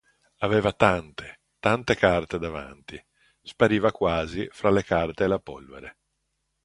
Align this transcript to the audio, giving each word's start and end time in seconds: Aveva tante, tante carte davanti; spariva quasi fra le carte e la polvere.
Aveva 0.45 0.71
tante, 0.73 1.37
tante 1.59 1.93
carte 1.95 2.39
davanti; 2.39 2.99
spariva 3.39 3.91
quasi 3.91 4.47
fra 4.51 4.71
le 4.71 4.83
carte 4.83 5.25
e 5.25 5.27
la 5.27 5.37
polvere. 5.39 5.97